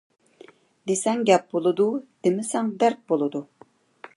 [0.91, 1.87] دىسەڭ گەپ بولىدۇ،
[2.29, 3.45] دىمىسەڭ دەرد بولىدۇ.